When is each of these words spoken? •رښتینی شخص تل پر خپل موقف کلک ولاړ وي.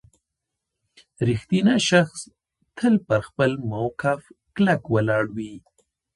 •رښتینی 1.27 1.77
شخص 1.89 2.19
تل 2.77 2.93
پر 3.07 3.19
خپل 3.27 3.49
موقف 3.71 4.19
کلک 4.55 4.81
ولاړ 4.93 5.23
وي. 5.35 5.53